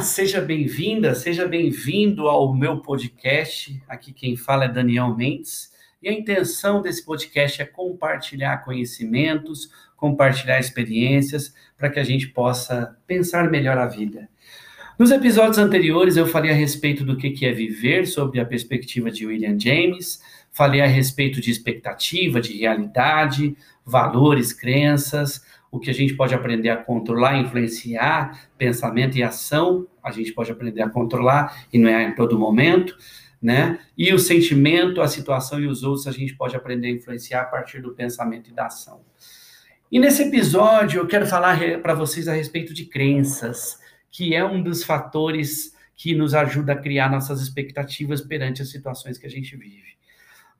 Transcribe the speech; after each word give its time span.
Olá, 0.00 0.06
seja 0.06 0.40
bem-vinda, 0.40 1.14
seja 1.14 1.46
bem-vindo 1.46 2.26
ao 2.26 2.54
meu 2.54 2.78
podcast. 2.78 3.82
Aqui 3.86 4.14
quem 4.14 4.34
fala 4.34 4.64
é 4.64 4.68
Daniel 4.68 5.14
Mendes. 5.14 5.70
E 6.02 6.08
a 6.08 6.12
intenção 6.14 6.80
desse 6.80 7.04
podcast 7.04 7.60
é 7.60 7.66
compartilhar 7.66 8.64
conhecimentos, 8.64 9.70
compartilhar 9.98 10.58
experiências, 10.58 11.52
para 11.76 11.90
que 11.90 12.00
a 12.00 12.02
gente 12.02 12.28
possa 12.28 12.96
pensar 13.06 13.50
melhor 13.50 13.76
a 13.76 13.86
vida. 13.86 14.26
Nos 14.98 15.10
episódios 15.10 15.58
anteriores, 15.58 16.16
eu 16.16 16.26
falei 16.26 16.50
a 16.50 16.54
respeito 16.54 17.04
do 17.04 17.18
que 17.18 17.44
é 17.44 17.52
viver, 17.52 18.06
sobre 18.06 18.40
a 18.40 18.46
perspectiva 18.46 19.10
de 19.10 19.26
William 19.26 19.60
James, 19.60 20.22
falei 20.50 20.80
a 20.80 20.86
respeito 20.86 21.42
de 21.42 21.50
expectativa, 21.50 22.40
de 22.40 22.56
realidade, 22.56 23.54
valores, 23.84 24.54
crenças, 24.54 25.44
o 25.70 25.78
que 25.78 25.90
a 25.90 25.94
gente 25.94 26.14
pode 26.14 26.34
aprender 26.34 26.68
a 26.68 26.76
controlar, 26.76 27.38
influenciar 27.38 28.48
pensamento 28.58 29.16
e 29.16 29.22
ação, 29.22 29.86
a 30.02 30.10
gente 30.10 30.32
pode 30.32 30.50
aprender 30.50 30.82
a 30.82 30.90
controlar 30.90 31.66
e 31.72 31.78
não 31.78 31.88
é 31.88 32.02
em 32.02 32.14
todo 32.14 32.38
momento, 32.38 32.96
né? 33.40 33.78
E 33.96 34.12
o 34.12 34.18
sentimento, 34.18 35.00
a 35.00 35.08
situação 35.08 35.60
e 35.60 35.66
os 35.66 35.82
outros 35.82 36.06
a 36.06 36.12
gente 36.12 36.34
pode 36.34 36.56
aprender 36.56 36.88
a 36.88 36.90
influenciar 36.90 37.42
a 37.42 37.46
partir 37.46 37.80
do 37.80 37.94
pensamento 37.94 38.50
e 38.50 38.52
da 38.52 38.66
ação. 38.66 39.00
E 39.90 39.98
nesse 39.98 40.22
episódio 40.24 41.00
eu 41.00 41.06
quero 41.06 41.26
falar 41.26 41.58
para 41.80 41.94
vocês 41.94 42.28
a 42.28 42.34
respeito 42.34 42.74
de 42.74 42.86
crenças, 42.86 43.78
que 44.10 44.34
é 44.34 44.44
um 44.44 44.62
dos 44.62 44.84
fatores 44.84 45.74
que 45.94 46.14
nos 46.14 46.34
ajuda 46.34 46.72
a 46.72 46.76
criar 46.76 47.10
nossas 47.10 47.40
expectativas 47.40 48.20
perante 48.20 48.62
as 48.62 48.70
situações 48.70 49.18
que 49.18 49.26
a 49.26 49.30
gente 49.30 49.56
vive. 49.56 49.98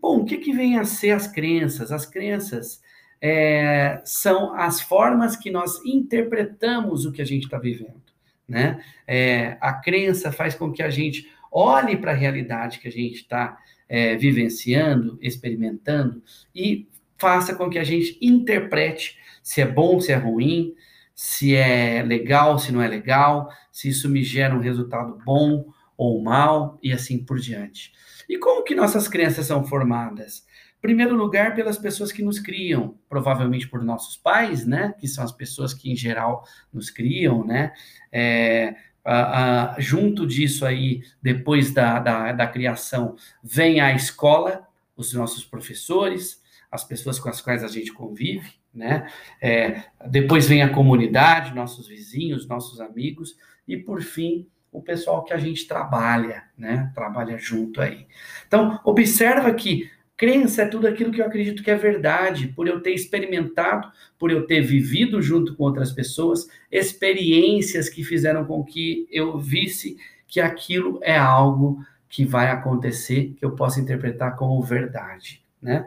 Bom, 0.00 0.20
o 0.20 0.24
que, 0.24 0.38
que 0.38 0.52
vem 0.52 0.78
a 0.78 0.84
ser 0.84 1.10
as 1.10 1.26
crenças? 1.26 1.90
As 1.90 2.06
crenças 2.06 2.80
é, 3.20 4.00
são 4.04 4.54
as 4.54 4.80
formas 4.80 5.36
que 5.36 5.50
nós 5.50 5.84
interpretamos 5.84 7.04
o 7.04 7.12
que 7.12 7.22
a 7.22 7.24
gente 7.24 7.44
está 7.44 7.58
vivendo. 7.58 8.02
Né? 8.48 8.82
É, 9.06 9.58
a 9.60 9.72
crença 9.74 10.32
faz 10.32 10.54
com 10.54 10.72
que 10.72 10.82
a 10.82 10.90
gente 10.90 11.30
olhe 11.52 11.96
para 11.96 12.12
a 12.12 12.14
realidade 12.14 12.78
que 12.78 12.88
a 12.88 12.92
gente 12.92 13.16
está 13.16 13.58
é, 13.88 14.16
vivenciando, 14.16 15.18
experimentando 15.20 16.22
e 16.54 16.88
faça 17.16 17.54
com 17.54 17.68
que 17.68 17.78
a 17.78 17.84
gente 17.84 18.18
interprete 18.22 19.18
se 19.42 19.60
é 19.60 19.66
bom, 19.66 20.00
se 20.00 20.12
é 20.12 20.16
ruim, 20.16 20.74
se 21.14 21.54
é 21.54 22.02
legal, 22.02 22.58
se 22.58 22.70
não 22.70 22.80
é 22.80 22.86
legal, 22.86 23.50
se 23.72 23.88
isso 23.88 24.08
me 24.08 24.22
gera 24.22 24.54
um 24.54 24.60
resultado 24.60 25.18
bom 25.24 25.66
ou 25.96 26.22
mal 26.22 26.78
e 26.82 26.92
assim 26.92 27.18
por 27.18 27.38
diante. 27.40 27.92
E 28.28 28.38
como 28.38 28.62
que 28.62 28.74
nossas 28.74 29.08
crenças 29.08 29.46
são 29.46 29.64
formadas? 29.64 30.46
Primeiro 30.80 31.16
lugar, 31.16 31.54
pelas 31.54 31.76
pessoas 31.76 32.12
que 32.12 32.22
nos 32.22 32.38
criam, 32.38 32.96
provavelmente 33.08 33.68
por 33.68 33.82
nossos 33.82 34.16
pais, 34.16 34.66
né? 34.66 34.94
Que 34.98 35.08
são 35.08 35.24
as 35.24 35.32
pessoas 35.32 35.74
que, 35.74 35.90
em 35.90 35.96
geral, 35.96 36.44
nos 36.72 36.90
criam, 36.90 37.44
né? 37.44 37.72
É, 38.12 38.76
a, 39.04 39.74
a, 39.74 39.80
junto 39.80 40.26
disso 40.26 40.64
aí, 40.64 41.02
depois 41.22 41.72
da, 41.72 41.98
da, 41.98 42.32
da 42.32 42.46
criação, 42.46 43.16
vem 43.42 43.80
a 43.80 43.92
escola, 43.92 44.66
os 44.96 45.12
nossos 45.14 45.44
professores, 45.44 46.42
as 46.70 46.84
pessoas 46.84 47.18
com 47.18 47.28
as 47.28 47.40
quais 47.40 47.64
a 47.64 47.68
gente 47.68 47.92
convive, 47.92 48.52
né? 48.72 49.08
É, 49.40 49.84
depois 50.08 50.46
vem 50.46 50.62
a 50.62 50.72
comunidade, 50.72 51.54
nossos 51.54 51.88
vizinhos, 51.88 52.46
nossos 52.46 52.80
amigos, 52.80 53.36
e 53.66 53.76
por 53.76 54.02
fim, 54.02 54.46
o 54.70 54.82
pessoal 54.82 55.24
que 55.24 55.32
a 55.32 55.38
gente 55.38 55.66
trabalha, 55.66 56.44
né? 56.56 56.92
Trabalha 56.94 57.38
junto 57.38 57.80
aí. 57.80 58.06
Então, 58.46 58.78
observa 58.84 59.52
que 59.54 59.90
Crença 60.18 60.62
é 60.62 60.66
tudo 60.66 60.88
aquilo 60.88 61.12
que 61.12 61.20
eu 61.20 61.26
acredito 61.26 61.62
que 61.62 61.70
é 61.70 61.76
verdade, 61.76 62.48
por 62.48 62.66
eu 62.66 62.82
ter 62.82 62.92
experimentado, 62.92 63.88
por 64.18 64.32
eu 64.32 64.48
ter 64.48 64.60
vivido 64.60 65.22
junto 65.22 65.54
com 65.54 65.62
outras 65.62 65.92
pessoas, 65.92 66.48
experiências 66.72 67.88
que 67.88 68.02
fizeram 68.02 68.44
com 68.44 68.64
que 68.64 69.06
eu 69.12 69.38
visse 69.38 69.96
que 70.26 70.40
aquilo 70.40 70.98
é 71.02 71.16
algo 71.16 71.86
que 72.08 72.24
vai 72.24 72.50
acontecer, 72.50 73.34
que 73.38 73.44
eu 73.44 73.54
possa 73.54 73.80
interpretar 73.80 74.34
como 74.34 74.60
verdade, 74.60 75.40
né? 75.62 75.86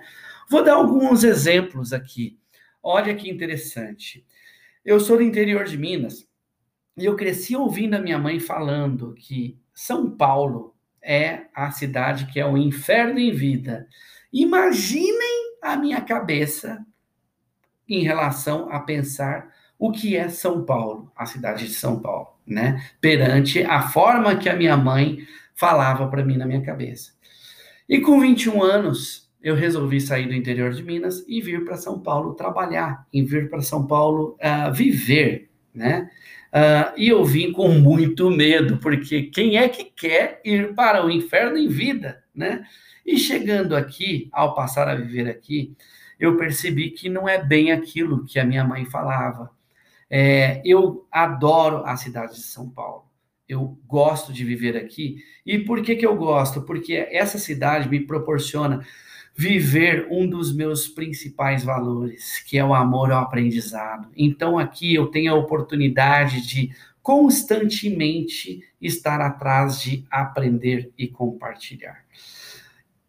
Vou 0.50 0.64
dar 0.64 0.76
alguns 0.76 1.26
exemplos 1.26 1.92
aqui. 1.92 2.40
Olha 2.82 3.14
que 3.14 3.30
interessante. 3.30 4.26
Eu 4.86 5.02
sou 5.02 5.18
do 5.18 5.24
interior 5.24 5.66
de 5.66 5.78
Minas 5.78 6.26
e 6.98 7.04
eu 7.04 7.18
cresci 7.18 7.54
ouvindo 7.54 7.96
a 7.96 8.02
minha 8.02 8.18
mãe 8.18 8.40
falando 8.40 9.14
que 9.14 9.60
São 9.74 10.10
Paulo 10.10 10.74
é 11.02 11.48
a 11.54 11.70
cidade 11.72 12.28
que 12.28 12.40
é 12.40 12.46
o 12.46 12.58
inferno 12.58 13.20
em 13.20 13.32
vida. 13.32 13.88
Imaginem 14.32 15.58
a 15.62 15.76
minha 15.76 16.02
cabeça 16.02 16.86
em 17.88 18.04
relação 18.04 18.70
a 18.72 18.80
pensar 18.80 19.52
o 19.78 19.92
que 19.92 20.16
é 20.16 20.30
São 20.30 20.64
Paulo, 20.64 21.12
a 21.16 21.26
cidade 21.26 21.68
de 21.68 21.74
São 21.74 22.00
Paulo, 22.00 22.30
né? 22.46 22.84
Perante 23.02 23.64
a 23.64 23.82
forma 23.82 24.36
que 24.36 24.48
a 24.48 24.56
minha 24.56 24.78
mãe 24.78 25.20
falava 25.56 26.08
para 26.08 26.24
mim 26.24 26.38
na 26.38 26.46
minha 26.46 26.62
cabeça. 26.62 27.14
E 27.90 28.00
com 28.00 28.20
21 28.20 28.64
anos, 28.64 29.30
eu 29.42 29.56
resolvi 29.56 30.00
sair 30.00 30.28
do 30.28 30.36
interior 30.36 30.72
de 30.72 30.84
Minas 30.84 31.26
e 31.28 31.42
vir 31.42 31.66
para 31.66 31.78
São 31.78 32.00
Paulo 32.00 32.36
trabalhar, 32.36 33.08
e 33.12 33.24
vir 33.24 33.50
para 33.50 33.62
São 33.62 33.86
Paulo 33.88 34.38
uh, 34.40 34.72
viver, 34.72 35.50
né? 35.74 36.10
Uh, 36.54 36.94
e 36.98 37.08
eu 37.10 37.24
vim 37.26 37.52
com 37.52 37.70
muito 37.70 38.30
medo, 38.30 38.78
porque 38.78 39.24
quem 39.24 39.58
é 39.58 39.68
que 39.68 39.86
quer 39.86 40.42
ir 40.46 40.76
para 40.76 41.06
o 41.06 41.10
inferno 41.10 41.58
em 41.58 41.68
vida, 41.68 42.21
né? 42.34 42.66
E 43.06 43.18
chegando 43.18 43.76
aqui, 43.76 44.30
ao 44.32 44.56
passar 44.56 44.88
a 44.88 44.96
viver 44.96 45.30
aqui, 45.30 45.76
eu 46.20 46.38
percebi 46.38 46.92
que 46.92 47.10
não 47.10 47.28
é 47.28 47.44
bem 47.44 47.72
aquilo 47.72 48.26
que 48.26 48.40
a 48.40 48.46
minha 48.46 48.64
mãe 48.64 48.86
falava. 48.86 49.50
É, 50.10 50.62
eu 50.66 51.08
adoro 51.12 51.86
a 51.86 51.96
cidade 51.98 52.34
de 52.36 52.44
São 52.44 52.70
Paulo. 52.70 53.06
Eu 53.48 53.78
gosto 53.88 54.32
de 54.32 54.46
viver 54.46 54.78
aqui. 54.78 55.24
E 55.46 55.60
por 55.60 55.82
que, 55.82 55.96
que 55.96 56.06
eu 56.06 56.16
gosto? 56.16 56.62
Porque 56.62 56.94
essa 57.12 57.38
cidade 57.38 57.90
me 57.90 58.00
proporciona 58.00 58.86
viver 59.36 60.08
um 60.12 60.28
dos 60.28 60.54
meus 60.54 60.88
principais 60.88 61.64
valores, 61.64 62.40
que 62.40 62.58
é 62.58 62.64
o 62.64 62.74
amor 62.74 63.12
ao 63.12 63.24
aprendizado. 63.24 64.10
Então 64.16 64.60
aqui 64.60 64.94
eu 64.94 65.08
tenho 65.08 65.34
a 65.34 65.38
oportunidade 65.38 66.46
de 66.46 66.72
constantemente 67.02 68.62
estar 68.80 69.20
atrás 69.22 69.82
de 69.82 70.06
aprender 70.12 70.92
e 70.98 71.08
compartilhar. 71.08 72.04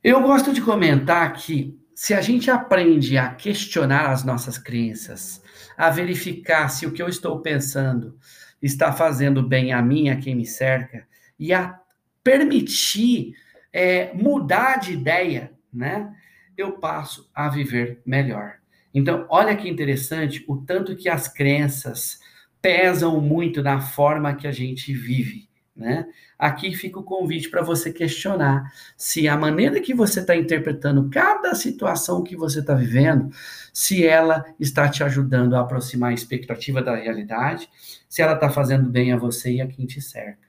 Eu 0.03 0.23
gosto 0.23 0.53
de 0.53 0.61
comentar 0.61 1.33
que 1.35 1.79
se 1.95 2.15
a 2.15 2.21
gente 2.21 2.51
aprende 2.51 3.17
a 3.17 3.29
questionar 3.29 4.11
as 4.11 4.25
nossas 4.25 4.59
crenças, 4.59 5.43
a 5.77 5.91
verificar 5.91 6.69
se 6.69 6.87
o 6.87 6.93
que 6.93 7.03
eu 7.03 7.09
estou 7.09 7.41
pensando 7.41 8.17
está 8.61 8.93
fazendo 8.93 9.43
bem 9.43 9.73
a 9.73 9.83
mim, 9.83 10.09
a 10.09 10.17
quem 10.17 10.35
me 10.35 10.47
cerca, 10.47 11.07
e 11.39 11.53
a 11.53 11.79
permitir 12.25 13.35
é, 13.73 14.13
mudar 14.15 14.81
de 14.81 14.93
ideia, 14.93 15.53
né? 15.73 16.15
Eu 16.57 16.73
passo 16.73 17.31
a 17.35 17.49
viver 17.49 18.03
melhor. 18.05 18.57
Então, 18.95 19.27
olha 19.29 19.57
que 19.57 19.69
interessante 19.69 20.45
o 20.47 20.57
tanto 20.57 20.95
que 20.95 21.09
as 21.09 21.27
crenças 21.27 22.21
pesam 22.61 23.21
muito 23.21 23.63
na 23.63 23.81
forma 23.81 24.35
que 24.35 24.47
a 24.47 24.53
gente 24.53 24.93
vive. 24.93 25.49
Né? 25.75 26.07
Aqui 26.39 26.75
fica 26.75 26.99
o 26.99 27.03
convite 27.03 27.49
para 27.49 27.63
você 27.63 27.91
questionar 27.91 28.71
se 28.95 29.27
a 29.27 29.37
maneira 29.39 29.81
que 29.81 29.95
você 29.95 30.21
está 30.21 30.37
interpretando 30.37 31.09
cada 31.09 31.55
situação 31.55 32.23
que 32.23 32.37
você 32.37 32.61
está 32.61 32.75
vivendo, 32.75 33.35
se 33.73 34.07
ela 34.07 34.45
está 34.61 34.87
te 34.89 35.03
ajudando 35.03 35.57
a 35.57 35.61
aproximar 35.61 36.11
a 36.11 36.15
expectativa 36.15 36.83
da 36.83 36.95
realidade, 36.95 37.71
se 38.07 38.21
ela 38.21 38.35
está 38.35 38.51
fazendo 38.51 38.91
bem 38.91 39.13
a 39.13 39.17
você 39.17 39.53
e 39.55 39.61
a 39.63 39.67
quem 39.67 39.87
te 39.87 40.01
cerca. 40.01 40.47